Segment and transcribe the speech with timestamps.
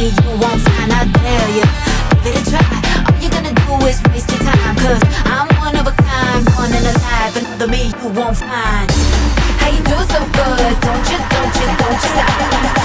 [0.00, 1.66] me, you won't find, I dare you
[2.24, 2.64] Give it a try,
[3.06, 6.72] all you're gonna do is waste your time Cause I'm one of a kind, born
[6.72, 7.36] and alive.
[7.36, 8.90] Another me you won't find.
[9.60, 12.79] How you do so good, don't you, don't you, don't you stop.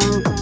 [0.00, 0.37] Thank you.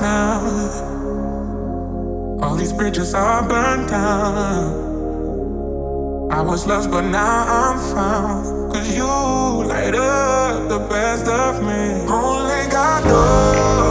[0.00, 0.40] now.
[2.42, 4.88] All these bridges are burned down.
[6.32, 8.72] I was lost, but now I'm found.
[8.72, 12.06] Cause you light up the best of me.
[12.08, 13.89] Only God knows.